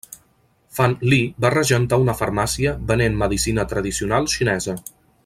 Fan 0.77 0.95
Li 1.11 1.19
va 1.45 1.51
regentar 1.55 2.01
una 2.05 2.15
farmàcia 2.23 2.75
venent 2.93 3.21
medecina 3.21 3.67
tradicional 3.75 4.31
xinesa. 4.39 4.79